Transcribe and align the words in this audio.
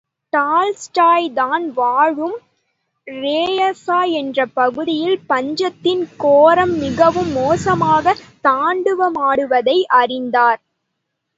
Tolstoy 0.33 1.33
தான் 1.33 1.73
வாழும் 1.73 2.37
ரேயசா 3.07 4.11
என்ற 4.11 4.45
பகுதியில் 4.53 5.19
பஞ்சத்தின் 5.27 6.09
கோரம் 6.17 6.73
மிகவும் 6.77 7.31
மோசமாகத் 7.31 8.23
தாண்டவமாடுவதை 8.43 9.77
அறிந்தார். 9.97 10.61